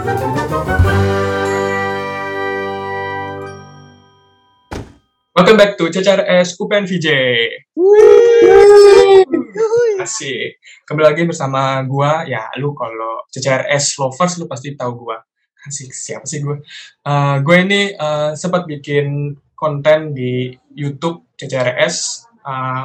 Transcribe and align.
Welcome 0.00 0.32
back 5.60 5.76
to 5.76 5.92
CCRS 5.92 6.56
UPN 6.56 6.88
VJ. 6.88 7.08
Asik. 10.00 10.56
Kembali 10.88 11.04
lagi 11.04 11.28
bersama 11.28 11.84
gua, 11.84 12.24
ya 12.24 12.48
lu 12.56 12.72
kalau 12.72 13.28
CCRS 13.28 14.00
lovers 14.00 14.40
lu 14.40 14.48
pasti 14.48 14.72
tahu 14.72 15.04
gua. 15.04 15.20
Asik, 15.68 15.92
siapa 15.92 16.24
sih 16.24 16.40
gua? 16.40 16.56
Eh, 17.04 17.36
gue 17.44 17.56
ini 17.60 17.92
eh, 17.92 18.32
sempat 18.32 18.64
bikin 18.64 19.36
konten 19.52 20.16
di 20.16 20.48
YouTube 20.72 21.28
CCRS. 21.36 22.24
Eh, 22.40 22.84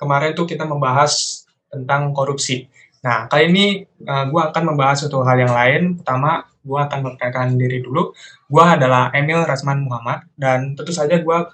kemarin 0.00 0.32
tuh 0.32 0.48
kita 0.48 0.64
membahas 0.64 1.44
tentang 1.68 2.16
korupsi. 2.16 2.64
Nah, 3.04 3.28
kali 3.28 3.52
ini 3.52 3.84
eh, 3.84 4.24
gua 4.32 4.48
akan 4.48 4.72
membahas 4.72 5.04
suatu 5.04 5.20
hal 5.28 5.44
yang 5.44 5.52
lain. 5.52 6.00
Pertama, 6.00 6.53
gua 6.64 6.88
akan 6.88 6.98
memperkenalkan 7.04 7.60
diri 7.60 7.84
dulu. 7.84 8.10
Gua 8.48 8.74
adalah 8.74 9.12
Emil 9.12 9.44
Rasman 9.44 9.84
Muhammad 9.84 10.26
dan 10.34 10.72
tentu 10.72 10.90
saja 10.90 11.20
gua 11.20 11.46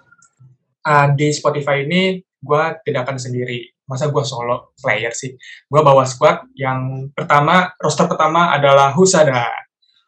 uh, 0.86 1.06
di 1.12 1.28
Spotify 1.34 1.84
ini 1.84 2.22
gue 2.40 2.62
tidak 2.84 3.08
akan 3.08 3.18
sendiri. 3.20 3.68
Masa 3.84 4.08
gue 4.08 4.24
solo 4.24 4.72
player 4.78 5.12
sih? 5.12 5.34
Gue 5.66 5.80
bawa 5.82 6.06
squad. 6.06 6.46
Yang 6.56 7.12
pertama, 7.12 7.74
roster 7.76 8.06
pertama 8.06 8.54
adalah 8.54 8.94
Husada. 8.94 9.50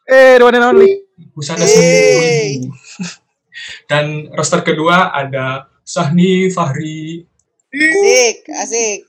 Eh, 0.07 0.39
the 0.39 0.43
one 0.43 0.55
and 0.55 0.65
only. 0.65 0.91
Husada. 1.35 1.63
1000. 1.67 2.63
Dan 3.91 4.33
roster 4.33 4.65
kedua 4.65 5.13
ada 5.13 5.67
Sahni 5.83 6.47
Fahri. 6.49 7.27
Asik, 7.73 8.37
asik. 8.49 9.03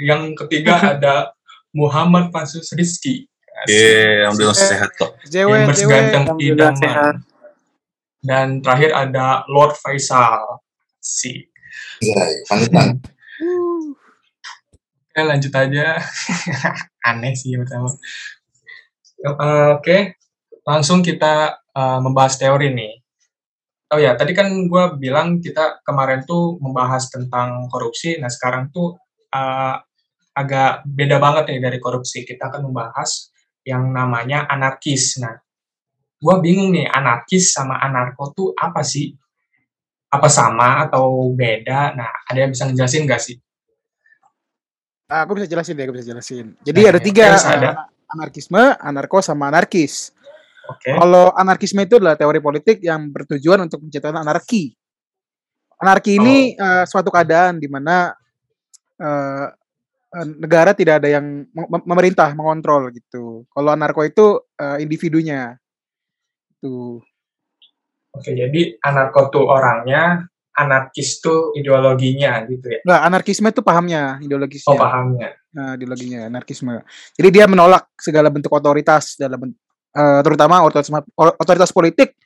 Yang 0.00 0.34
ketiga 0.44 0.96
ada 0.96 1.36
Muhammad 1.76 2.32
Fasus 2.32 2.72
Rizky. 2.72 3.28
Asik. 3.56 3.72
Iya, 3.72 4.26
alhamdulillah 4.26 4.58
Eh. 4.58 4.68
sehat 4.68 4.90
kok. 4.94 5.10
JW, 5.24 5.48
Gamers 5.48 5.80
JW. 5.80 5.88
ganteng 5.88 6.24
idaman. 6.36 6.74
sehat. 6.76 7.14
Dan 8.20 8.46
terakhir 8.60 8.90
ada 8.92 9.26
Lord 9.48 9.72
Faisal. 9.78 10.60
Si. 10.98 11.46
Iya, 11.98 12.22
panutan. 12.44 12.88
Oke, 15.06 15.20
lanjut 15.22 15.50
aja. 15.50 15.96
Aneh 17.08 17.32
sih 17.32 17.56
pertama. 17.56 17.88
Eh, 19.16 19.68
Oke, 19.72 19.96
langsung 20.62 21.00
kita 21.00 21.56
eh, 21.72 21.98
membahas 22.02 22.36
teori 22.36 22.68
nih. 22.68 22.92
Oh 23.86 23.96
ya, 23.96 24.12
tadi 24.18 24.34
kan 24.34 24.50
gue 24.50 24.84
bilang 24.98 25.38
kita 25.38 25.78
kemarin 25.80 26.26
tuh 26.26 26.58
membahas 26.58 27.06
tentang 27.06 27.70
korupsi. 27.70 28.18
Nah, 28.18 28.26
sekarang 28.26 28.68
tuh 28.68 28.98
agak 30.32 30.84
beda 30.84 31.16
banget 31.16 31.54
nih 31.54 31.60
dari 31.62 31.78
korupsi. 31.78 32.26
Kita 32.26 32.50
akan 32.50 32.66
membahas 32.66 33.30
yang 33.66 33.90
namanya 33.90 34.46
anarkis. 34.46 35.18
Nah, 35.18 35.34
gue 36.22 36.34
bingung 36.38 36.70
nih, 36.70 36.86
anarkis 36.86 37.50
sama 37.50 37.82
anarko 37.82 38.30
tuh 38.30 38.48
apa 38.54 38.86
sih? 38.86 39.10
Apa 40.06 40.30
sama 40.30 40.86
atau 40.86 41.34
beda? 41.34 41.92
Nah, 41.98 42.08
ada 42.30 42.38
yang 42.46 42.54
bisa 42.54 42.70
ngejelasin 42.70 43.02
nggak 43.10 43.20
sih? 43.20 43.36
Ah, 45.10 45.26
aku 45.26 45.38
bisa 45.42 45.50
jelasin 45.50 45.74
deh, 45.74 45.82
aku 45.86 45.98
bisa 45.98 46.06
jelasin. 46.06 46.54
Jadi 46.62 46.78
Nah, 46.82 46.90
ada 46.94 47.00
tiga, 47.02 47.26
ada. 47.34 47.70
eh, 47.74 47.74
anarkisme, 48.14 48.62
anarko, 48.78 49.18
sama 49.18 49.50
anarkis. 49.50 50.14
Oke. 50.66 50.94
Kalau 50.94 51.30
anarkisme 51.34 51.82
itu 51.82 51.98
adalah 51.98 52.18
teori 52.18 52.38
politik 52.42 52.82
yang 52.82 53.10
bertujuan 53.10 53.66
untuk 53.66 53.82
menciptakan 53.82 54.22
anarki. 54.22 54.74
Anarki 55.82 56.18
ini 56.18 56.54
Oh. 56.54 56.62
eh, 56.64 56.84
suatu 56.86 57.10
keadaan 57.10 57.58
di 57.58 57.66
mana 57.66 58.14
eh, 58.96 59.46
negara 60.24 60.72
tidak 60.72 61.04
ada 61.04 61.08
yang 61.12 61.44
mem- 61.52 61.70
mem- 61.70 61.86
memerintah 61.86 62.32
mengontrol 62.32 62.88
gitu. 62.94 63.44
Kalau 63.52 63.70
anarko 63.74 64.00
itu 64.06 64.40
eh, 64.56 64.80
individunya. 64.80 65.60
Tuh. 66.62 67.04
Oke, 68.16 68.32
jadi 68.32 68.80
anarko 68.80 69.28
tuh 69.28 69.44
orangnya, 69.44 70.24
anarkis 70.56 71.20
tuh 71.20 71.52
ideologinya 71.52 72.48
gitu 72.48 72.64
ya. 72.64 72.80
Enggak, 72.80 73.02
anarkisme 73.12 73.48
itu 73.52 73.60
pahamnya, 73.60 74.16
ideologisnya. 74.24 74.72
Oh, 74.72 74.80
pahamnya. 74.80 75.36
Nah, 75.52 75.76
ideologinya 75.76 76.32
anarkisme. 76.32 76.80
Jadi 77.12 77.28
dia 77.28 77.44
menolak 77.44 77.92
segala 78.00 78.32
bentuk 78.32 78.48
otoritas 78.56 79.20
dalam 79.20 79.52
eh, 79.92 80.20
terutama 80.24 80.64
otoritas 80.64 80.88
otoritas 81.16 81.72
politik 81.76 82.16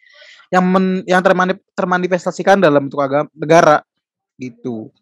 yang 0.50 0.62
men- 0.66 1.02
yang 1.06 1.22
termani- 1.22 1.62
termanifestasikan 1.74 2.62
dalam 2.62 2.86
bentuk 2.86 3.02
agama 3.02 3.26
negara 3.34 3.82
gitu. 4.38 4.94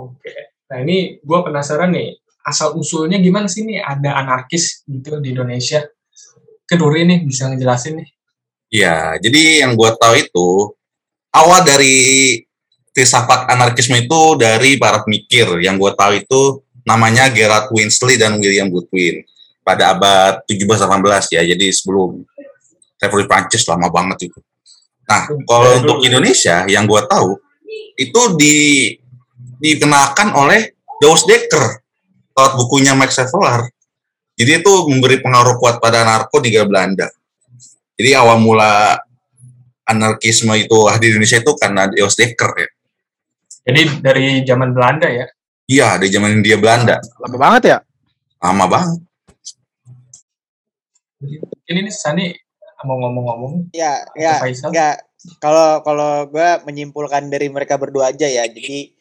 Oke. 0.00 0.53
Nah, 0.70 0.78
ini 0.80 1.20
gue 1.20 1.38
penasaran 1.44 1.92
nih, 1.92 2.16
asal 2.44 2.76
usulnya 2.76 3.20
gimana 3.20 3.48
sih 3.48 3.64
nih 3.64 3.84
ada 3.84 4.16
anarkis 4.20 4.84
gitu 4.88 5.20
di 5.20 5.36
Indonesia? 5.36 5.84
Keduri 6.64 7.04
nih 7.04 7.20
bisa 7.28 7.52
ngejelasin 7.52 8.00
nih. 8.00 8.08
Iya, 8.74 9.20
jadi 9.20 9.62
yang 9.62 9.76
gue 9.76 9.90
tahu 10.00 10.14
itu 10.18 10.48
awal 11.30 11.62
dari 11.62 12.40
filsafat 12.94 13.50
anarkisme 13.50 13.98
itu 13.98 14.38
dari 14.40 14.80
para 14.80 15.02
pemikir. 15.04 15.60
Yang 15.60 15.76
gue 15.78 15.92
tahu 15.94 16.12
itu 16.18 16.40
namanya 16.86 17.28
Gerard 17.28 17.68
Winsley 17.74 18.16
dan 18.16 18.38
William 18.38 18.70
Goodwin 18.72 19.22
pada 19.66 19.92
abad 19.92 20.42
17-18 20.46 21.34
ya. 21.34 21.42
Jadi 21.42 21.66
sebelum 21.74 22.22
Revolusi 22.98 23.28
Prancis 23.28 23.64
lama 23.68 23.90
banget 23.92 24.32
itu. 24.32 24.40
Nah, 25.04 25.28
kalau 25.44 25.70
untuk. 25.84 25.98
Indonesia 26.00 26.64
yang 26.64 26.88
gue 26.88 27.02
tahu 27.04 27.36
itu 28.00 28.20
di 28.40 28.56
dikenakan 29.58 30.34
oleh 30.34 30.74
Daus 31.02 31.26
Dekker 31.26 31.84
lewat 32.34 32.52
bukunya 32.58 32.92
Max 32.98 33.18
Havelaar. 33.18 33.70
Jadi 34.34 34.62
itu 34.62 34.72
memberi 34.90 35.22
pengaruh 35.22 35.58
kuat 35.62 35.78
pada 35.78 36.02
narko 36.02 36.42
di 36.42 36.50
Belanda. 36.50 37.06
Jadi 37.94 38.10
awal 38.18 38.42
mula 38.42 38.98
anarkisme 39.86 40.50
itu 40.58 40.74
di 40.98 41.06
Indonesia 41.14 41.38
itu 41.38 41.52
karena 41.54 41.86
Daus 41.86 42.18
Dekker 42.18 42.50
ya. 42.58 42.68
Jadi 43.64 43.80
dari 44.02 44.26
zaman 44.42 44.74
Belanda 44.74 45.06
ya. 45.08 45.26
Iya, 45.64 45.96
dari 45.96 46.12
zaman 46.12 46.30
India 46.42 46.60
Belanda. 46.60 47.00
Lama 47.24 47.36
banget 47.40 47.62
ya? 47.64 47.78
Lama 48.44 48.64
banget. 48.68 48.98
Jadi, 51.24 51.36
ini 51.72 51.78
nih 51.88 51.94
Sani 51.94 52.26
mau 52.84 53.00
ngomong-ngomong. 53.00 53.72
Ya, 53.72 54.04
ya, 54.12 54.44
Faisal? 54.44 54.68
enggak. 54.68 55.08
Kalau 55.40 55.80
kalau 55.80 56.28
gue 56.28 56.50
menyimpulkan 56.68 57.32
dari 57.32 57.48
mereka 57.48 57.80
berdua 57.80 58.12
aja 58.12 58.28
ya. 58.28 58.44
Jadi 58.44 58.92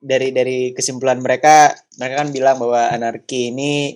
dari 0.00 0.32
dari 0.32 0.72
kesimpulan 0.72 1.20
mereka, 1.20 1.70
mereka 2.00 2.24
kan 2.24 2.28
bilang 2.32 2.56
bahwa 2.56 2.88
anarki 2.88 3.52
ini 3.52 3.92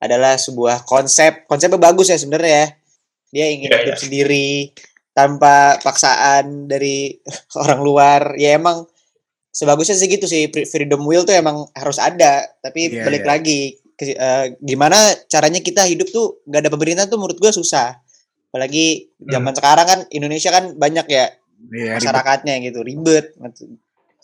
adalah 0.00 0.40
sebuah 0.40 0.88
konsep. 0.88 1.44
Konsepnya 1.44 1.76
bagus 1.76 2.08
ya 2.08 2.16
sebenarnya 2.16 2.52
ya. 2.52 2.66
Dia 3.34 3.46
ingin 3.52 3.68
Iya, 3.68 3.78
hidup 3.84 3.96
iya. 3.96 4.02
sendiri 4.02 4.48
tanpa 5.12 5.76
paksaan 5.84 6.66
dari 6.66 7.20
orang 7.62 7.80
luar. 7.84 8.22
Ya 8.40 8.56
emang 8.56 8.88
sebagusnya 9.52 9.94
sih 9.94 10.08
gitu 10.08 10.24
sih. 10.24 10.48
Fre- 10.48 10.66
Freedom 10.66 11.04
will 11.04 11.28
tuh 11.28 11.36
emang 11.36 11.68
harus 11.76 12.00
ada. 12.00 12.48
Tapi 12.58 12.96
Iya, 12.96 13.04
balik 13.04 13.22
iya. 13.24 13.30
lagi 13.36 13.60
ke- 13.94 14.16
eh, 14.16 14.46
gimana 14.58 14.96
caranya 15.28 15.60
kita 15.60 15.84
hidup 15.86 16.08
tuh 16.10 16.40
gak 16.48 16.64
ada 16.66 16.70
pemerintah 16.72 17.04
tuh 17.06 17.20
menurut 17.20 17.36
gue 17.36 17.52
susah. 17.52 18.00
Apalagi 18.48 19.10
zaman 19.18 19.50
sekarang 19.50 19.86
kan 19.86 20.00
Indonesia 20.08 20.48
kan 20.48 20.72
banyak 20.78 21.06
ya 21.10 21.26
Iya, 21.64 21.96
masyarakatnya 21.96 22.60
gitu 22.60 22.84
ribet 22.84 23.34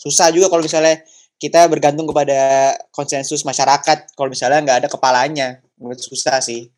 susah 0.01 0.33
juga 0.33 0.49
kalau 0.49 0.65
misalnya 0.65 1.05
kita 1.37 1.69
bergantung 1.69 2.09
kepada 2.09 2.73
konsensus 2.89 3.45
masyarakat 3.45 4.17
kalau 4.17 4.33
misalnya 4.33 4.65
nggak 4.65 4.79
ada 4.85 4.89
kepalanya 4.89 5.49
menurut 5.77 6.01
susah 6.01 6.41
sih 6.41 6.73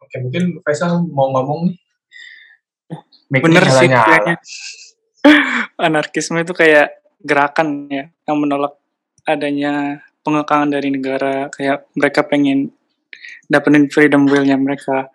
Oke, 0.00 0.20
mungkin 0.20 0.60
Faisal 0.62 1.02
mau 1.10 1.32
ngomong 1.32 1.74
nih. 3.32 3.40
Bener 3.42 3.64
sih 3.66 3.88
kayaknya. 3.88 4.36
Anarkisme 5.88 6.38
itu 6.38 6.54
kayak 6.54 7.02
gerakan 7.18 7.88
ya 7.88 8.12
yang 8.28 8.36
menolak 8.38 8.76
adanya 9.24 10.04
pengekangan 10.22 10.70
dari 10.70 10.92
negara 10.92 11.48
kayak 11.50 11.88
mereka 11.96 12.20
pengen 12.28 12.70
dapetin 13.48 13.88
freedom 13.88 14.28
will-nya 14.28 14.54
mereka. 14.54 15.08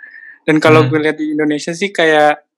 Dan 0.44 0.58
kalau 0.58 0.84
Hmm. 0.84 0.90
gue 0.90 1.00
lihat 1.00 1.18
di 1.22 1.38
Indonesia 1.38 1.72
sih 1.72 1.94
kayak 1.94 2.49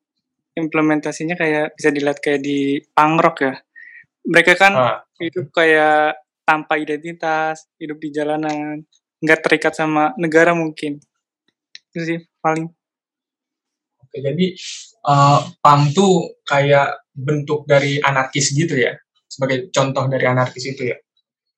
implementasinya 0.62 1.36
kayak 1.36 1.74
bisa 1.74 1.90
dilihat 1.90 2.22
kayak 2.22 2.42
di 2.46 2.78
punk 2.94 3.18
rock 3.19 3.38
ya. 3.42 3.54
Mereka 4.22 4.54
kan 4.54 4.74
Ah, 4.78 4.98
hidup 5.18 5.50
kayak 5.50 6.22
tanpa 6.46 6.78
identitas, 6.78 7.66
hidup 7.81 7.98
di 7.98 8.10
jalanan, 8.13 8.86
nggak 9.22 9.40
terikat 9.46 9.74
sama 9.74 10.13
negara 10.22 10.54
mungkin. 10.54 11.02
Itu 11.92 12.00
sih 12.06 12.19
paling. 12.42 12.69
Oke, 14.06 14.18
jadi 14.22 14.46
eh, 15.08 15.40
punk 15.62 15.84
tuh 15.98 16.42
kayak 16.46 17.10
bentuk 17.12 17.66
dari 17.66 17.98
anarkis 18.00 18.54
gitu 18.54 18.78
ya, 18.78 18.94
sebagai 19.28 19.74
contoh 19.74 20.06
dari 20.07 20.25
anarkis 20.30 20.66
itu 20.69 20.94
ya. 20.94 20.98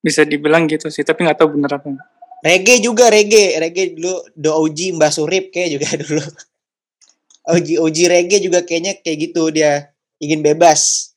Bisa 0.04 0.24
dibilang 0.28 0.68
gitu 0.68 0.88
sih, 0.92 1.04
tapi 1.04 1.24
nggak 1.28 1.40
tahu 1.40 1.60
bener 1.60 1.72
apa. 1.80 1.88
enggak. 1.88 2.08
reggae 2.44 2.84
juga 2.84 3.08
reggae 3.08 3.56
reggae 3.56 3.96
dulu 3.96 4.20
do 4.36 4.52
OG 4.52 5.00
Mbah 5.00 5.12
Surip 5.16 5.48
kayak 5.56 5.70
juga 5.80 5.88
dulu 6.04 6.24
OG 7.50 7.68
OG 7.80 7.98
reggae 8.08 8.40
juga 8.40 8.64
kayaknya 8.64 9.00
kayak 9.04 9.18
gitu 9.30 9.52
dia 9.52 9.92
ingin 10.20 10.40
bebas. 10.40 11.12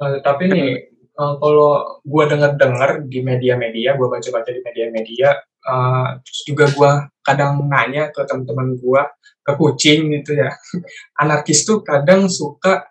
Eh, 0.00 0.18
tapi 0.22 0.48
nih, 0.48 0.68
eh, 0.96 1.34
kalau 1.42 2.00
gue 2.02 2.24
dengar-dengar 2.30 3.04
di 3.04 3.20
media-media, 3.20 3.98
gue 3.98 4.06
baca-baca 4.08 4.48
di 4.48 4.62
media-media, 4.62 5.36
Eh, 5.60 6.08
terus 6.24 6.40
juga 6.48 6.64
gua 6.72 6.92
kadang 7.20 7.60
nanya 7.68 8.08
ke 8.08 8.24
teman-teman 8.24 8.80
gua 8.80 9.12
ke 9.44 9.52
kucing 9.60 10.08
gitu 10.16 10.32
ya. 10.40 10.48
Anarkis 11.20 11.68
tuh 11.68 11.84
kadang 11.84 12.32
suka 12.32 12.88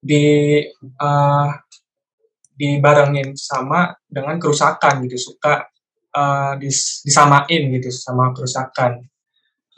di 0.00 0.56
eh, 0.80 1.48
dibarengin 2.58 3.36
sama 3.36 3.92
dengan 4.08 4.40
kerusakan 4.40 5.04
gitu 5.04 5.36
suka 5.36 5.68
eh, 6.16 6.52
dis- 6.64 7.04
disamain 7.04 7.62
gitu 7.76 7.92
sama 7.92 8.32
kerusakan 8.32 9.04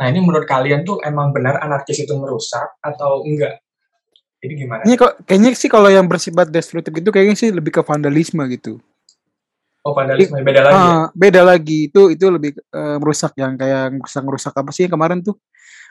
nah 0.00 0.08
ini 0.08 0.24
menurut 0.24 0.48
kalian 0.48 0.80
tuh 0.88 0.96
emang 1.04 1.36
benar 1.36 1.60
anarkis 1.60 2.00
itu 2.00 2.16
merusak 2.16 2.80
atau 2.80 3.20
enggak? 3.20 3.60
Jadi 4.40 4.52
gimana? 4.56 4.80
Ini 4.88 4.96
kok 4.96 5.20
kayaknya 5.28 5.52
sih 5.52 5.68
kalau 5.68 5.92
yang 5.92 6.08
bersifat 6.08 6.48
destruktif 6.48 6.96
itu 6.96 7.12
kayaknya 7.12 7.36
sih 7.36 7.52
lebih 7.52 7.76
ke 7.76 7.84
vandalisme 7.84 8.40
gitu. 8.48 8.80
oh 9.80 9.96
vandalisme 9.96 10.36
beda 10.40 10.60
lagi 10.64 10.76
ya? 10.76 10.92
Ah, 10.92 11.04
beda 11.12 11.40
lagi. 11.44 11.92
Itu 11.92 12.08
itu 12.08 12.24
lebih 12.32 12.56
eh, 12.56 12.96
merusak 12.96 13.36
yang 13.36 13.60
kayak 13.60 13.92
merusak 13.92 14.22
merusak 14.24 14.54
apa 14.56 14.70
sih 14.72 14.88
yang 14.88 14.96
kemarin 14.96 15.20
tuh? 15.20 15.36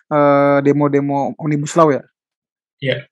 Eh, 0.09 0.57
demo-demo 0.65 1.37
omnibus 1.37 1.77
law 1.77 1.93
ya. 1.93 2.01
Iya. 2.81 3.05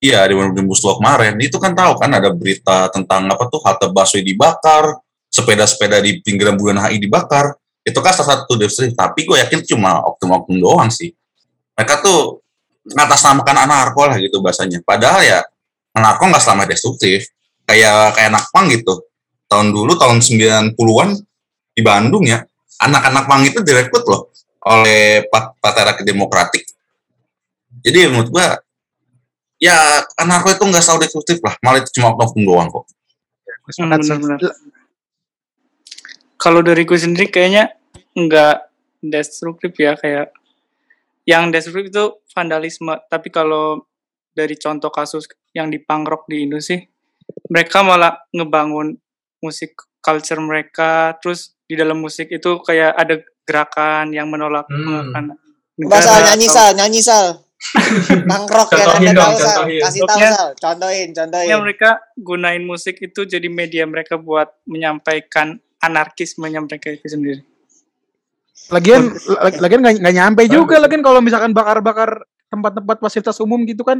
Di 0.00 0.16
Omnibus 0.32 0.80
Law 0.80 0.96
kemarin. 0.96 1.36
Itu 1.44 1.60
kan 1.60 1.76
tahu 1.76 2.00
kan 2.00 2.08
ada 2.08 2.32
berita 2.32 2.88
tentang 2.88 3.28
apa 3.28 3.44
tuh 3.52 3.60
halte 3.60 3.92
busway 3.92 4.24
dibakar, 4.24 4.96
sepeda-sepeda 5.40 5.98
di 6.04 6.20
pinggiran 6.20 6.54
Bundaran 6.54 6.92
HI 6.92 7.00
dibakar. 7.00 7.56
Itu 7.80 8.04
kan 8.04 8.12
salah 8.12 8.44
satu 8.44 8.60
demonstrasi. 8.60 8.92
Tapi 8.92 9.24
gue 9.24 9.36
yakin 9.40 9.64
cuma 9.64 10.04
oknum-oknum 10.04 10.60
doang 10.60 10.90
sih. 10.92 11.16
Mereka 11.74 12.04
tuh 12.04 12.44
ngatasnamakan 12.92 13.56
anarko 13.64 14.04
lah 14.04 14.20
gitu 14.20 14.44
bahasanya. 14.44 14.84
Padahal 14.84 15.24
ya 15.24 15.40
anarko 15.96 16.28
nggak 16.28 16.42
selama 16.44 16.68
destruktif. 16.68 17.24
Kayak 17.64 18.18
kayak 18.18 18.28
anak 18.36 18.44
pang 18.52 18.68
gitu. 18.68 19.00
Tahun 19.48 19.72
dulu 19.72 19.96
tahun 19.96 20.22
90-an 20.22 21.10
di 21.74 21.82
Bandung 21.82 22.22
ya, 22.22 22.42
anak-anak 22.82 23.24
pang 23.26 23.42
itu 23.42 23.62
direkrut 23.64 24.04
loh 24.06 24.30
oleh 24.66 25.26
Pak 25.26 25.58
Patera 25.58 25.96
Demokratik. 25.98 26.62
Jadi 27.80 28.10
menurut 28.10 28.30
gua 28.30 28.60
ya 29.60 29.76
anarko 30.16 30.48
itu 30.56 30.64
nggak 30.64 30.82
selalu 30.82 31.04
destruktif 31.04 31.36
lah 31.44 31.54
malah 31.60 31.84
itu 31.84 32.00
cuma 32.00 32.16
oknum 32.16 32.48
doang 32.48 32.68
kok 32.72 32.88
Gue 33.60 33.72
sepakat 33.76 33.98
sih. 34.00 34.16
benar-benar. 34.16 34.40
Kalau 36.40 36.64
dari 36.64 36.88
gue 36.88 36.96
sendiri 36.96 37.28
kayaknya 37.28 37.68
nggak 38.16 38.56
destruktif 39.04 39.76
ya 39.76 39.92
kayak 39.96 40.32
yang 41.28 41.52
destruktif 41.52 41.92
itu 41.92 42.04
vandalisme. 42.32 42.96
Tapi 43.06 43.28
kalau 43.28 43.84
dari 44.32 44.56
contoh 44.56 44.88
kasus 44.88 45.28
yang 45.52 45.68
di 45.68 45.76
punk 45.82 46.08
rock 46.08 46.24
di 46.26 46.48
Indo 46.48 46.56
sih, 46.58 46.80
mereka 47.52 47.84
malah 47.84 48.24
ngebangun 48.32 48.96
musik 49.44 49.76
culture 50.00 50.40
mereka. 50.40 51.12
Terus 51.20 51.52
di 51.68 51.76
dalam 51.76 52.00
musik 52.00 52.32
itu 52.32 52.56
kayak 52.64 52.96
ada 52.96 53.14
gerakan 53.44 54.16
yang 54.16 54.32
menolak 54.32 54.64
Hmm. 54.70 55.36
Coba 55.80 55.96
sal 55.96 56.20
nyanyi 56.28 56.44
atau- 56.44 56.56
sal, 56.56 56.70
nyanyi 56.76 57.00
sal. 57.00 57.26
Pangkrok 58.30 58.68
ya 58.72 58.84
tahu 59.12 59.36
sal. 59.36 59.60
Kasih 59.68 60.00
tahu 60.08 60.20
sal. 60.20 60.48
Contohin, 60.56 61.08
contohin. 61.12 61.48
Ya 61.48 61.56
mereka 61.60 62.00
gunain 62.16 62.64
musik 62.64 63.00
itu 63.00 63.24
jadi 63.24 63.48
media 63.48 63.84
mereka 63.84 64.16
buat 64.20 64.48
menyampaikan 64.68 65.60
anarkismenya 65.80 66.60
mereka 66.60 66.92
itu 66.92 67.08
sendiri. 67.08 67.40
Lagian 68.70 69.10
lag- 69.26 69.58
lagian 69.58 69.80
nggak 69.82 69.94
nggak 69.98 70.14
nyampe 70.14 70.42
juga 70.46 70.78
lagian 70.78 71.02
kalau 71.02 71.18
misalkan 71.18 71.50
bakar-bakar 71.50 72.22
tempat-tempat 72.46 72.96
fasilitas 73.00 73.40
umum 73.40 73.64
gitu 73.66 73.82
kan. 73.82 73.98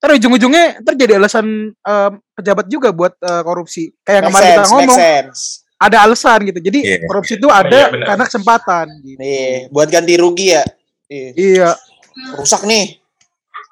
Ntar 0.00 0.16
ujung-ujungnya 0.16 0.80
terjadi 0.80 1.20
alasan 1.20 1.76
eh, 1.76 2.10
pejabat 2.34 2.66
juga 2.66 2.88
buat 2.90 3.14
eh, 3.20 3.42
korupsi. 3.44 3.92
Kayak 4.02 4.20
Make 4.24 4.28
kemarin 4.32 4.48
kita 4.48 4.62
sense, 4.64 4.72
ngomong 4.72 4.98
ada 5.80 5.96
alasan 6.04 6.38
gitu. 6.48 6.58
Jadi 6.60 6.78
Iya. 6.84 6.96
korupsi 7.08 7.32
itu 7.36 7.48
iya, 7.48 7.56
ada 7.60 7.80
benar. 7.92 8.06
karena 8.12 8.24
kesempatan 8.28 8.86
gitu. 9.00 9.18
Nih, 9.20 9.68
buat 9.68 9.88
ganti 9.88 10.14
rugi 10.16 10.48
ya. 10.56 10.64
Iya. 11.08 11.30
Iya, 11.36 11.68
Rusak 12.36 12.64
nih. 12.64 13.00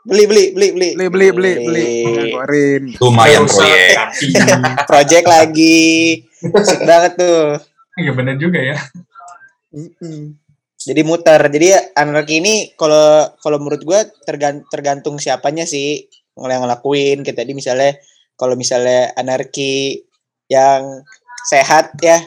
Beli, 0.08 0.24
beli, 0.24 0.44
beli, 0.56 0.68
beli. 0.72 0.88
beli 0.96 1.06
beli 1.10 1.28
beli 1.32 1.52
beli. 1.68 1.88
Keluarin. 2.32 2.82
lumayan 2.96 3.44
proyek. 3.44 3.96
Project 4.88 5.26
lagi. 5.28 5.88
Asik 6.38 6.80
banget 6.86 7.12
tuh. 7.18 7.58
Iya 7.98 8.10
bener 8.14 8.38
juga 8.38 8.62
ya. 8.62 8.78
Jadi 10.78 11.00
muter. 11.02 11.40
Jadi 11.50 11.74
anarki 11.98 12.38
ini 12.38 12.54
kalau 12.78 13.26
kalau 13.42 13.58
menurut 13.58 13.82
gua 13.82 14.06
tergan- 14.26 14.64
tergantung 14.70 15.18
siapanya 15.18 15.66
sih 15.66 16.06
yang 16.38 16.62
ngelakuin. 16.62 17.26
Kayak 17.26 17.42
tadi 17.42 17.52
misalnya 17.52 17.98
kalau 18.38 18.54
misalnya 18.54 19.10
anarki 19.18 20.06
yang 20.46 21.02
sehat 21.50 21.98
ya 21.98 22.22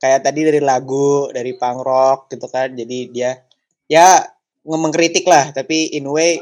kayak 0.00 0.24
tadi 0.24 0.48
dari 0.48 0.60
lagu, 0.64 1.28
dari 1.28 1.52
punk 1.54 1.84
rock 1.84 2.32
gitu 2.32 2.48
kan. 2.48 2.72
Jadi 2.72 3.12
dia 3.12 3.36
ya 3.84 4.24
mengkritik 4.64 5.28
lah, 5.28 5.52
tapi 5.52 5.92
in 5.96 6.08
way 6.08 6.40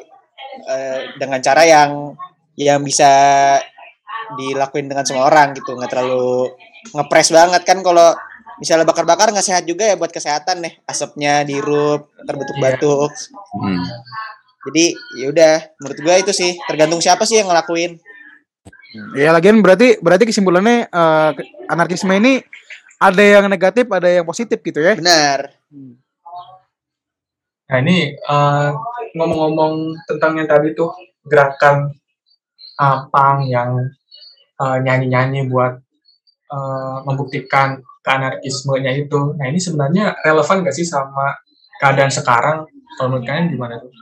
eh, 0.71 0.99
dengan 1.19 1.43
cara 1.43 1.67
yang 1.67 2.15
yang 2.59 2.83
bisa 2.83 3.11
dilakuin 4.37 4.91
dengan 4.91 5.07
semua 5.07 5.25
orang 5.25 5.57
gitu, 5.57 5.73
nggak 5.73 5.89
terlalu 5.89 6.53
ngepres 6.93 7.33
banget 7.33 7.63
kan 7.65 7.81
kalau 7.81 8.13
misalnya 8.59 8.85
bakar-bakar 8.85 9.31
nggak 9.31 9.47
sehat 9.47 9.65
juga 9.65 9.87
ya 9.87 9.95
buat 9.95 10.11
kesehatan 10.11 10.61
nih 10.61 10.83
asapnya 10.85 11.47
dirup 11.47 12.11
terbentuk 12.27 12.57
Iya. 12.59 12.63
batuk 12.75 13.13
Hmm. 13.55 13.87
jadi 14.67 14.85
ya 15.17 15.27
udah 15.31 15.55
menurut 15.79 15.99
gua 16.03 16.15
itu 16.19 16.33
sih 16.35 16.59
tergantung 16.67 16.99
siapa 16.99 17.23
sih 17.23 17.39
yang 17.39 17.49
ngelakuin 17.49 18.03
Ya 19.15 19.31
lagian 19.31 19.61
berarti 19.61 20.01
berarti 20.01 20.25
kesimpulannya 20.27 20.89
eh, 20.89 21.31
ke- 21.37 21.47
anarkisme 21.69 22.11
ini 22.11 22.41
ada 22.99 23.21
yang 23.23 23.47
negatif, 23.47 23.85
ada 23.87 24.09
yang 24.11 24.25
positif 24.27 24.59
gitu 24.59 24.81
ya. 24.81 24.97
benar 24.97 25.55
Nah 27.69 27.79
ini 27.79 28.17
eh, 28.17 28.69
ngomong-ngomong 29.13 29.93
tentang 30.09 30.41
yang 30.41 30.49
tadi 30.49 30.73
tuh 30.73 30.89
gerakan 31.23 31.93
uh, 32.81 32.99
pang 33.13 33.45
yang 33.45 33.77
eh, 34.59 34.79
nyanyi-nyanyi 34.83 35.47
buat 35.47 35.75
eh, 36.51 36.99
membuktikan 37.07 37.79
keanarkismenya 38.03 38.93
itu. 38.99 39.35
Nah 39.37 39.47
ini 39.49 39.61
sebenarnya 39.61 40.17
relevan 40.25 40.65
gak 40.65 40.77
sih 40.77 40.87
sama 40.87 41.35
keadaan 41.79 42.11
sekarang? 42.11 42.65
Kalau 42.99 43.09
menurut 43.15 43.27
kalian 43.29 43.47
gimana 43.53 43.79
tuh? 43.79 43.93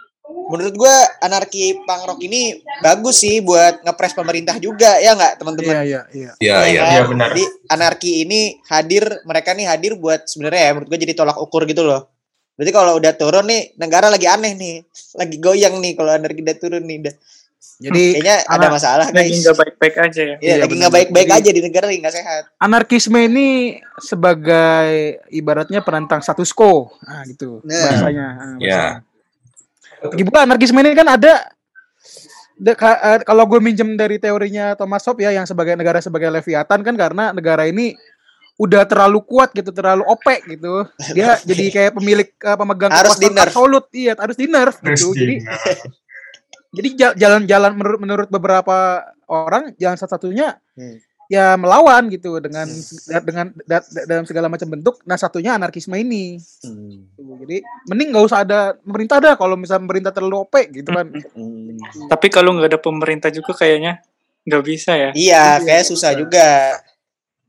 menurut 0.47 0.75
gua 0.79 0.95
anarki 1.23 1.75
punk 1.83 2.03
rock 2.07 2.21
ini 2.23 2.63
bagus 2.79 3.23
sih 3.23 3.43
buat 3.43 3.83
ngepres 3.83 4.15
pemerintah 4.15 4.57
juga 4.63 4.99
ya 5.03 5.19
nggak 5.19 5.43
teman-teman 5.43 5.75
Iya 5.75 5.83
iya 5.83 6.01
iya. 6.15 6.31
Iya, 6.39 6.57
iya. 6.71 6.81
kan? 6.83 6.93
Iya, 6.95 7.03
benar. 7.11 7.29
Jadi 7.35 7.45
anarki 7.67 8.11
ini 8.23 8.41
hadir 8.71 9.05
mereka 9.27 9.51
nih 9.59 9.67
hadir 9.67 9.93
buat 9.99 10.27
sebenarnya 10.31 10.63
ya 10.63 10.73
menurut 10.79 10.89
gue 10.95 10.99
jadi 11.03 11.15
tolak 11.19 11.39
ukur 11.39 11.67
gitu 11.67 11.83
loh. 11.83 12.11
Berarti 12.57 12.73
kalau 12.73 12.97
udah 12.97 13.13
turun 13.19 13.45
nih 13.51 13.77
negara 13.77 14.09
lagi 14.09 14.25
aneh 14.25 14.57
nih, 14.57 14.77
lagi 15.19 15.37
goyang 15.37 15.77
nih 15.83 15.93
kalau 15.93 16.11
anarki 16.15 16.41
udah 16.41 16.57
turun 16.57 16.85
nih. 16.87 16.97
Udah. 17.05 17.15
Jadi 17.77 18.17
Kayaknya 18.17 18.37
ada 18.47 18.67
masalah 18.71 19.07
Lagi 19.11 19.29
guys. 19.29 19.41
nggak 19.43 19.57
baik-baik 19.59 19.95
aja 19.99 20.23
ya. 20.23 20.37
Iya, 20.37 20.41
Iya, 20.41 20.55
lagi 20.59 20.75
nggak 20.75 20.95
baik-baik 20.95 21.29
aja 21.31 21.51
di 21.51 21.61
negara 21.61 21.85
lagi 21.85 22.01
nggak 22.01 22.15
sehat. 22.15 22.43
anarkisme 22.57 23.19
ini 23.23 23.49
sebagai 23.99 24.89
ibaratnya 25.29 25.81
penantang 25.81 26.19
status 26.19 26.51
quo. 26.51 26.89
Nah, 27.01 27.21
gitu 27.25 27.61
Nah. 27.63 27.77
bahasanya. 27.77 28.27
Nah, 28.33 28.57
Iya. 28.57 28.85
Lagi 30.03 30.23
pula 30.23 30.41
anarkisme 30.43 30.79
ini 30.79 30.93
kan 30.93 31.09
ada 31.11 31.33
de- 32.55 32.73
ka- 32.75 32.97
eh, 32.99 33.21
kalau 33.23 33.45
gue 33.45 33.61
minjem 33.61 33.93
dari 33.95 34.17
teorinya 34.17 34.73
Thomas 34.73 35.05
Hobbes 35.05 35.23
ya 35.23 35.35
yang 35.35 35.45
sebagai 35.45 35.75
negara 35.75 36.01
sebagai 36.01 36.29
leviathan 36.31 36.81
kan 36.81 36.95
karena 36.95 37.29
negara 37.31 37.65
ini 37.65 37.93
udah 38.57 38.83
terlalu 38.83 39.21
kuat 39.21 39.53
gitu, 39.53 39.69
terlalu 39.69 40.01
opek 40.07 40.49
gitu. 40.49 40.89
Dia 41.13 41.37
jadi 41.49 41.65
kayak 41.71 41.93
pemilik 41.93 42.29
eh, 42.33 42.57
pemegang 42.57 42.89
Harus 42.89 43.13
kekuasaan 43.15 43.37
absolut. 43.43 43.85
Iya, 43.91 44.17
harus 44.17 44.33
di 44.35 44.47
nerf 44.47 44.81
gitu. 44.81 45.13
Jadi 45.13 45.45
jadi 46.77 46.89
ja- 46.95 47.17
jalan-jalan 47.17 47.73
menurut 47.73 47.99
menurut 47.99 48.29
beberapa 48.29 49.01
orang 49.27 49.73
jalan 49.75 49.97
satu-satunya 49.97 50.61
Hmm. 50.77 51.01
ya 51.27 51.57
melawan 51.57 52.07
gitu 52.07 52.39
dengan 52.39 52.71
dengan 53.25 53.51
da- 53.65 53.83
da- 53.83 54.07
dalam 54.07 54.23
segala 54.23 54.47
macam 54.47 54.69
bentuk. 54.69 55.03
Nah, 55.03 55.19
satunya 55.19 55.57
anarkisme 55.57 55.97
ini. 55.97 56.39
Tuh, 56.39 57.43
Jadi 57.43 57.59
mending 57.91 58.15
nggak 58.15 58.27
usah 58.27 58.47
ada 58.47 58.77
pemerintah 58.77 59.19
dah 59.19 59.35
kalau 59.35 59.59
misalnya 59.59 59.83
pemerintah 59.83 60.13
terlalu 60.13 60.47
opek 60.47 60.71
gitu 60.71 60.93
kan. 60.93 61.11
Hmm. 61.35 61.75
Tapi 62.07 62.27
kalau 62.29 62.55
nggak 62.55 62.71
ada 62.71 62.79
pemerintah 62.79 63.31
juga 63.31 63.57
kayaknya 63.57 63.99
nggak 64.47 64.63
bisa 64.63 64.93
ya. 64.95 65.11
Iya, 65.11 65.45
kayak 65.61 65.85
susah 65.85 66.15
juga. 66.15 66.79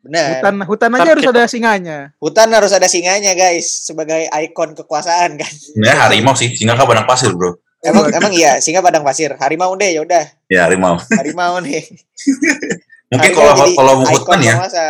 Benar. 0.01 0.39
Hutan 0.39 0.55
hutan 0.63 0.89
aja 0.93 1.09
harus 1.11 1.21
kita- 1.21 1.35
ada 1.35 1.45
singanya. 1.45 1.97
Hutan 2.17 2.49
harus 2.49 2.71
ada 2.71 2.87
singanya 2.87 3.35
guys 3.35 3.85
sebagai 3.85 4.25
ikon 4.25 4.73
kekuasaan 4.73 5.35
kan. 5.35 5.51
Sebenarnya 5.51 5.97
harimau 5.99 6.33
sih, 6.33 6.55
singa 6.55 6.73
kan 6.73 6.87
padang 6.87 7.05
pasir 7.05 7.29
bro. 7.35 7.59
Emang 7.79 8.09
emang 8.09 8.33
iya 8.33 8.57
singa 8.57 8.81
padang 8.81 9.05
pasir. 9.05 9.37
Harimau 9.37 9.77
deh 9.77 9.93
ya 9.93 10.01
udah. 10.01 10.23
Ya 10.49 10.65
harimau. 10.65 10.97
Harimau 11.13 11.61
nih. 11.61 11.85
Mungkin 13.13 13.31
kalau 13.31 13.53
kalau 13.71 13.93
hutan 14.03 14.39
ya, 14.43 14.53
penguasa. 14.59 14.85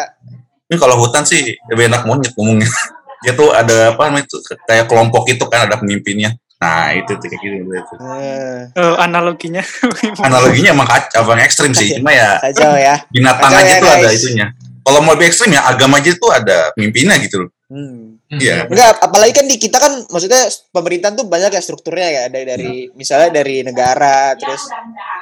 ini 0.67 0.75
kalau 0.81 0.95
hutan 0.97 1.21
sih 1.21 1.53
lebih 1.69 1.85
enak 1.85 2.01
monyet 2.03 2.33
ngomongnya. 2.33 2.65
Dia 3.25 3.33
tuh 3.33 3.49
ada 3.49 3.93
apa 3.93 4.09
namanya 4.09 4.25
itu 4.25 4.37
kayak 4.65 4.85
kelompok 4.85 5.25
itu 5.27 5.43
kan 5.45 5.65
ada 5.65 5.77
pemimpinnya. 5.77 6.33
Nah 6.57 6.89
itu 6.93 7.13
tuh 7.13 7.27
kayak 7.27 7.41
gitu. 7.41 7.55
gitu. 7.65 7.93
Eh, 8.17 8.61
Eh, 8.73 8.95
analoginya 8.97 9.61
Analoginya 10.25 10.73
emang 10.73 10.89
kacau, 10.89 11.21
emang 11.25 11.41
ekstrim 11.41 11.73
sih. 11.73 11.97
Cuma 11.97 12.09
ya 12.09 12.41
kacau 12.41 12.73
ya. 12.73 12.95
binatang 13.09 13.51
Kacau 13.51 13.61
aja 13.61 13.69
ya, 13.69 13.81
tuh 13.81 13.89
ada 13.91 14.09
itunya. 14.09 14.47
kalau 14.81 14.99
mau 15.03 15.13
lebih 15.13 15.27
ekstrim 15.29 15.51
ya 15.51 15.61
agama 15.65 15.99
aja 15.99 16.15
tuh 16.15 16.29
ada 16.31 16.71
mimpinya 16.73 17.13
gitu 17.19 17.45
loh. 17.45 17.49
Hmm. 17.67 18.15
Hmm, 18.23 18.39
Iya. 18.39 18.63
Enggak, 18.63 18.95
apalagi 18.97 19.33
kan 19.33 19.43
di 19.43 19.55
kita 19.55 19.75
kan 19.75 19.91
maksudnya 20.07 20.39
pemerintahan 20.71 21.13
tuh 21.13 21.27
banyak 21.27 21.51
ya 21.51 21.59
strukturnya 21.59 22.07
ya 22.07 22.23
dari 22.27 22.45
dari 22.45 22.71
misalnya 22.93 23.27
dari 23.33 23.59
negara, 23.59 24.31
terus 24.33 24.71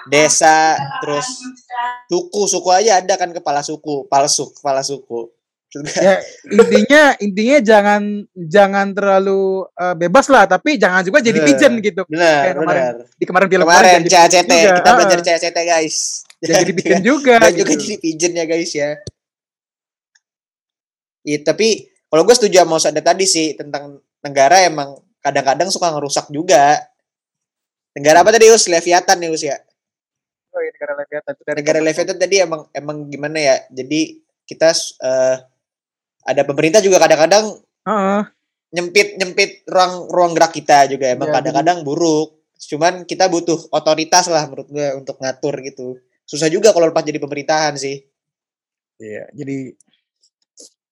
desa, 0.05 0.77
terus 0.99 1.25
suku, 2.05 2.41
suku 2.45 2.69
aja 2.69 3.01
ada 3.01 3.13
kan 3.15 3.29
kepala 3.29 3.59
suku, 3.59 4.05
palsu, 4.05 4.53
kepala 4.53 4.81
suku. 4.81 5.33
Juga. 5.65 5.91
ya 5.91 6.15
intinya 6.47 7.03
intinya 7.19 7.57
jangan 7.59 8.01
jangan 8.31 8.95
terlalu 8.95 9.65
eh, 9.67 9.95
bebas 9.97 10.29
lah 10.29 10.47
tapi 10.47 10.79
jangan 10.79 11.03
juga 11.03 11.19
jadi 11.19 11.35
Bener. 11.35 11.47
pigeon 11.51 11.73
gitu 11.83 12.01
Benar, 12.07 12.31
Kayak 12.39 12.55
kemarin. 12.55 12.79
benar. 12.79 12.95
di 13.11 13.25
kemarin 13.25 13.47
film 13.49 13.65
Kemarin 13.65 14.01
CACT, 14.05 14.51
juga. 14.53 14.71
kita 14.71 14.89
belajar 14.93 15.17
Ah, 15.17 15.25
CACT 15.27 15.57
guys. 15.59 15.97
jangan 16.37 16.61
jadi 16.61 16.71
pigeon 16.71 17.03
juga 17.11 17.33
Dan 17.35 17.51
juga 17.51 17.63
gitu. 17.67 17.81
jadi 17.81 17.95
pigeon 17.99 18.33
ya 18.33 18.45
guys 18.45 18.71
ya. 18.71 18.89
Iya, 21.25 21.37
tapi 21.43 21.67
kalau 22.09 22.21
gue 22.23 22.35
setuju 22.37 22.63
sama 22.63 22.77
Ustadz 22.77 23.01
tadi 23.01 23.25
sih 23.25 23.57
tentang 23.57 23.99
negara 24.21 24.61
emang 24.65 24.97
kadang-kadang 25.25 25.69
suka 25.73 25.89
ngerusak 25.89 26.29
juga. 26.29 26.77
Negara 27.97 28.21
apa 28.21 28.29
tadi 28.29 28.51
Us? 28.51 28.69
Leviathan 28.69 29.17
nih 29.17 29.29
Us 29.33 29.41
ya. 29.41 29.57
Oh, 30.55 30.61
iya, 30.61 30.71
negara 30.71 30.93
Leviathan 31.01 31.31
itu 31.35 31.43
dari 31.43 31.57
Negara 31.59 31.79
Leviathan 31.81 32.17
tadi 32.21 32.35
emang 32.39 32.61
emang 32.71 32.97
gimana 33.09 33.37
ya? 33.41 33.55
Jadi 33.73 34.21
kita 34.45 34.69
eh, 35.01 35.35
ada 36.25 36.41
pemerintah 36.45 36.79
juga 36.79 37.01
kadang-kadang 37.01 37.59
Heeh. 37.85 38.21
nyempit 38.75 39.07
nyempit 39.19 39.51
ruang 39.69 40.09
ruang 40.09 40.31
gerak 40.37 40.53
kita 40.53 40.89
juga 40.89 41.11
emang 41.11 41.29
Iya, 41.31 41.35
kadang-kadang 41.41 41.77
buruk. 41.81 42.39
Cuman 42.55 43.03
kita 43.03 43.27
butuh 43.27 43.59
otoritas 43.73 44.31
lah 44.31 44.47
menurut 44.47 44.67
gue 44.71 44.87
untuk 44.95 45.19
ngatur 45.19 45.59
gitu. 45.65 45.99
Susah 46.25 46.49
juga 46.49 46.71
kalau 46.71 46.89
lepas 46.89 47.05
jadi 47.05 47.21
pemerintahan 47.21 47.77
sih. 47.77 48.01
Iya, 48.97 49.27
jadi 49.35 49.75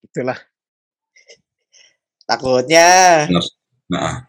itulah. 0.04 0.38
Takutnya 2.24 2.90
Nah, 3.84 4.26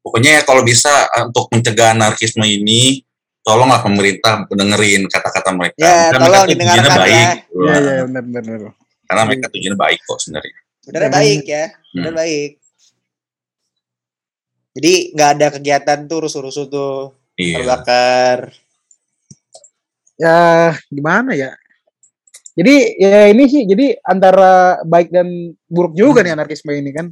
pokoknya 0.00 0.40
ya 0.40 0.42
kalau 0.42 0.62
bisa 0.62 0.88
eh, 1.10 1.24
untuk 1.24 1.50
mencegah 1.50 1.92
anarkisme 1.92 2.42
ini, 2.42 3.02
tolonglah 3.40 3.82
pemerintah 3.82 4.46
dengerin 4.46 5.04
kata-kata 5.06 5.50
mereka. 5.52 5.76
Ya, 5.76 6.08
Karena 6.08 6.22
tolong 6.22 6.32
mereka 6.38 6.52
didengarkan 6.54 6.80
tujuannya 6.80 7.02
baik. 7.02 7.12
ya. 7.12 7.30
gitu. 7.34 7.58
Iya, 7.58 7.74
iya, 7.74 8.02
benar 8.06 8.22
benar. 8.24 8.42
benar. 8.42 8.72
Karena 9.02 9.22
mereka 9.26 9.46
tujuannya 9.48 9.78
baik 9.78 10.00
kok 10.00 10.18
sebenarnya. 10.18 10.56
Jangan- 10.82 11.12
baik 11.12 11.42
ya, 11.44 11.64
bener 11.92 12.08
Hmm. 12.08 12.18
baik. 12.18 12.50
Jadi 14.72 14.92
nggak 15.12 15.30
ada 15.30 15.46
kegiatan 15.52 15.98
tuh 16.06 16.18
rusuh-rusuh 16.24 16.66
tuh 16.66 16.94
Iya. 17.36 17.56
terbakar. 17.60 18.38
Ya, 20.16 20.38
gimana 20.88 21.34
ya? 21.34 21.52
Jadi 22.52 22.74
ya 23.00 23.32
ini 23.32 23.48
sih 23.48 23.64
jadi 23.64 23.96
antara 24.04 24.76
baik 24.84 25.08
dan 25.08 25.28
buruk 25.66 25.96
juga 25.96 26.20
nih 26.20 26.36
anarkisme 26.36 26.72
ini 26.72 26.92
kan. 26.92 27.08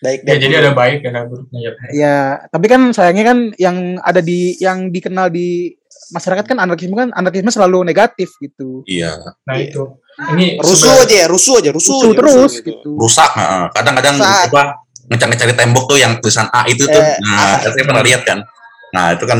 Baik 0.00 0.24
Ya, 0.24 0.40
jadi 0.40 0.54
ada 0.64 0.72
baik 0.72 1.04
dan 1.04 1.12
ada 1.12 1.26
buruknya 1.28 1.60
ya. 1.60 1.72
Ya, 1.92 2.18
tapi 2.48 2.66
kan 2.66 2.90
sayangnya 2.90 3.24
kan 3.30 3.38
yang 3.60 4.00
ada 4.00 4.24
di 4.24 4.56
yang 4.56 4.88
dikenal 4.88 5.28
di 5.28 5.76
masyarakat 6.10 6.42
kan 6.42 6.58
anarkisme 6.58 6.96
kan 6.96 7.12
anarkisme 7.12 7.52
selalu 7.52 7.84
negatif 7.84 8.32
gitu. 8.40 8.82
Iya. 8.88 9.14
Nah 9.46 9.54
Iya. 9.60 9.70
itu. 9.70 9.82
Ini 10.20 10.58
rusuh 10.58 11.04
aja 11.04 11.16
ya, 11.24 11.26
rusuh 11.30 11.54
aja, 11.62 11.70
rusuh, 11.70 11.96
Rusuh 11.96 12.10
aja, 12.12 12.18
terus 12.18 12.34
rusuh 12.34 12.64
gitu. 12.66 12.90
Rusak. 12.98 13.30
heeh. 13.36 13.64
Kadang-kadang 13.72 14.16
Rusak. 14.18 14.46
apa 14.50 14.62
ngecar-ngecari 15.10 15.54
tembok 15.54 15.84
tuh 15.86 15.98
yang 16.00 16.12
tulisan 16.18 16.48
A 16.50 16.64
itu 16.66 16.84
tuh. 16.84 16.98
Eh, 16.98 17.16
nah, 17.20 17.60
saya 17.60 17.84
pernah 17.84 18.02
lihat 18.04 18.22
kan. 18.24 18.38
Nah, 18.90 19.14
itu 19.14 19.24
kan 19.28 19.38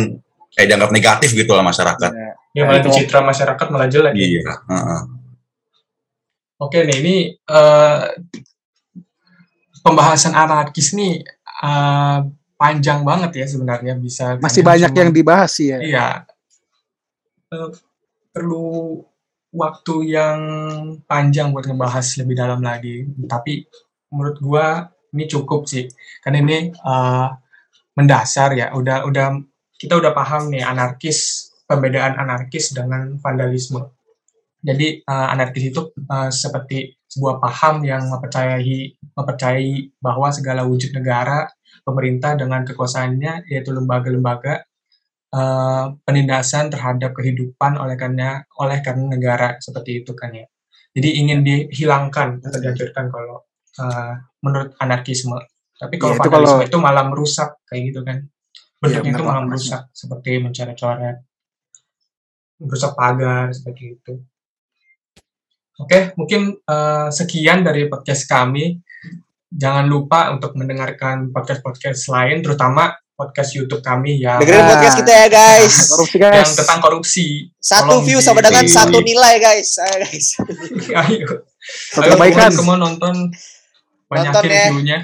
kayak 0.55 0.67
dianggap 0.71 0.91
negatif 0.93 1.33
gitu 1.33 1.53
lah 1.57 1.65
masyarakat. 1.65 2.11
Ya, 2.13 2.31
Ya 2.51 2.63
malah 2.67 2.83
itu 2.83 2.89
citra 2.91 3.23
masyarakat 3.23 3.67
malah 3.71 3.89
jelek. 3.89 4.13
Iya. 4.13 4.45
heeh. 4.45 5.01
Oke 6.61 6.85
nih, 6.85 6.97
ini 7.01 7.17
eh, 7.33 8.01
pembahasan 9.81 10.37
anarkis 10.37 10.93
nih 10.93 11.25
eh, 11.65 12.19
panjang 12.61 13.01
banget 13.01 13.41
ya 13.41 13.47
sebenarnya 13.49 13.97
bisa. 13.97 14.37
masih 14.37 14.61
banyak 14.61 14.93
cuma- 14.93 15.01
yang 15.01 15.11
dibahas 15.11 15.51
sih 15.57 15.73
ya. 15.73 15.79
Iya. 15.81 16.09
Eh, 17.49 17.71
perlu 18.31 19.01
waktu 19.51 19.95
yang 20.15 20.39
panjang 21.09 21.51
buat 21.51 21.65
ngebahas 21.65 22.07
lebih 22.21 22.37
dalam 22.37 22.61
lagi. 22.61 23.09
Tapi 23.25 23.65
menurut 24.13 24.37
gua 24.45 24.93
ini 25.17 25.25
cukup 25.25 25.65
sih. 25.65 25.89
Karena 26.21 26.45
ini 26.45 26.59
eh, 26.77 27.29
mendasar 27.97 28.53
ya. 28.53 28.77
Udah 28.77 29.09
udah 29.09 29.41
kita 29.81 29.97
udah 29.97 30.13
paham 30.13 30.53
nih 30.53 30.61
anarkis 30.61 31.49
perbedaan 31.65 32.21
anarkis 32.21 32.77
dengan 32.77 33.17
vandalisme. 33.17 33.89
Jadi 34.61 34.87
eh, 35.01 35.27
anarkis 35.33 35.65
itu 35.73 35.81
eh, 35.97 36.31
seperti 36.33 36.79
sebuah 37.11 37.41
paham 37.43 37.83
yang 37.83 38.07
mempercayai 38.07 38.95
mempercayai 39.17 39.73
bahwa 39.99 40.29
segala 40.31 40.63
wujud 40.69 40.95
negara, 40.95 41.49
pemerintah 41.83 42.37
dengan 42.39 42.63
kekuasaannya 42.63 43.49
yaitu 43.51 43.73
lembaga-lembaga 43.73 44.63
eh, 45.33 45.85
penindasan 46.05 46.69
terhadap 46.69 47.17
kehidupan 47.17 47.81
oleh 47.81 47.97
karena 47.97 48.45
oleh 48.61 48.79
karena 48.85 49.05
negara 49.17 49.49
seperti 49.59 50.05
itu 50.05 50.13
kan 50.15 50.31
ya. 50.37 50.47
Jadi 50.91 51.09
ingin 51.23 51.41
dihilangkan 51.47 52.43
atau 52.43 52.59
dihancurkan 52.61 53.07
kalau 53.09 53.37
eh, 53.81 54.13
menurut 54.45 54.77
anarkisme. 54.77 55.39
Tapi 55.81 55.97
kalau 55.97 56.13
Iya, 56.13 56.21
itu 56.21 56.29
vandalisme 56.29 56.53
kalau- 56.61 56.69
itu 56.69 56.79
malah 56.79 57.05
merusak 57.09 57.51
kayak 57.65 57.83
gitu 57.89 58.01
kan. 58.05 58.19
Bentuknya 58.81 59.13
benar 59.13 59.21
itu 59.21 59.25
malah 59.29 59.45
merusak 59.49 59.83
seperti 59.93 60.31
mencoret-coret, 60.41 61.17
merusak 62.61 62.93
pagar 62.97 63.49
seperti 63.53 63.97
itu. 63.97 64.13
Oke, 65.81 66.13
mungkin 66.15 66.41
eh, 66.59 67.09
sekian 67.11 67.65
dari 67.65 67.89
podcast 67.89 68.27
kami. 68.27 68.77
Jangan 69.51 69.83
lupa 69.85 70.31
untuk 70.31 70.55
mendengarkan 70.55 71.33
podcast-podcast 71.33 72.07
lain, 72.07 72.39
terutama 72.39 72.95
podcast 73.13 73.53
YouTube 73.53 73.83
kami 73.83 74.17
yang 74.17 74.39
Dengerin 74.39 74.63
Nah. 74.63 74.71
podcast 74.71 74.97
kita 74.97 75.13
ya 75.13 75.27
guys. 75.27 75.75
Korupsi 75.93 76.17
guys. 76.17 76.37
yang 76.39 76.53
tentang 76.55 76.81
korupsi. 76.81 77.27
Satu 77.59 77.83
Tolong 77.91 78.05
view 78.07 78.19
di- 78.19 78.25
sama 78.25 78.41
dengan 78.41 78.63
di- 78.63 78.71
satu 78.71 78.99
nilai 79.01 79.35
guys. 79.37 79.71
Ayo 79.77 79.97
guys. 80.01 80.27
Ayo, 81.03 81.29
Satu 81.91 82.07
ayo 82.07 82.13
kebaikan. 82.15 82.49
teman-teman 82.49 82.79
nonton 82.79 83.15
banyakin 84.07 84.33
Nonton 84.71 84.87
ya. 84.87 85.01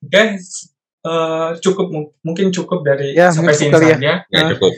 Oke, 0.00 0.22
eh, 1.02 1.50
cukup 1.60 1.86
mung- 1.88 2.12
mungkin 2.20 2.48
cukup 2.48 2.80
dari 2.80 3.12
Ya, 3.12 3.28
sampai 3.28 3.52
sini 3.52 3.68
ya. 3.68 3.76
saja. 3.76 3.96
Ya 3.98 4.14
Nah. 4.32 4.48
cukup. 4.54 4.72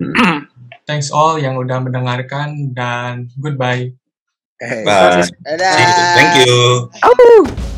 Thanks 0.84 1.08
all 1.08 1.40
yang 1.40 1.56
udah 1.56 1.80
mendengarkan 1.80 2.76
dan 2.76 3.32
goodbye. 3.40 3.96
Bye. 4.60 5.24
Dadah. 5.44 6.14
Thank 6.16 6.46
you. 6.46 6.88
Au. 7.02 7.73